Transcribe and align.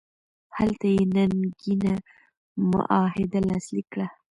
هلته 0.57 0.85
یې 0.95 1.03
ننګینه 1.15 1.93
معاهده 2.71 3.39
لاسلیک 3.47 3.87
کړه. 3.93 4.07